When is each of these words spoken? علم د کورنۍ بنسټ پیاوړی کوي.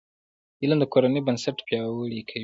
علم 0.61 0.77
د 0.81 0.85
کورنۍ 0.93 1.21
بنسټ 1.27 1.57
پیاوړی 1.67 2.21
کوي. 2.29 2.39